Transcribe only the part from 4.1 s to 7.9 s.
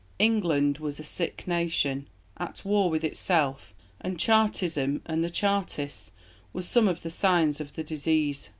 Chartism and the Chartists were some of the signs of the